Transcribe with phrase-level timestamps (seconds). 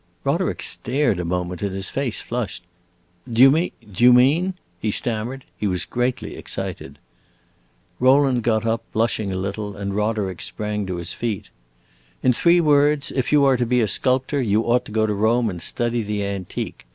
[0.23, 2.63] Roderick stared a moment and his face flushed.
[3.31, 4.55] "Do you mean do you mean?"....
[4.79, 5.45] he stammered.
[5.59, 6.97] He was greatly excited.
[7.99, 11.51] Rowland got up, blushing a little, and Roderick sprang to his feet.
[12.23, 15.13] "In three words, if you are to be a sculptor, you ought to go to
[15.13, 16.87] Rome and study the antique.